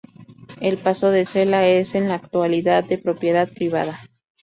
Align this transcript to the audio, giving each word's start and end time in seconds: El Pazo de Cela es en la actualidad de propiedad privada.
El 0.61 0.79
Pazo 0.79 1.11
de 1.11 1.25
Cela 1.27 1.67
es 1.67 1.93
en 1.93 2.07
la 2.07 2.15
actualidad 2.15 2.83
de 2.83 2.97
propiedad 2.97 3.47
privada. 3.53 4.01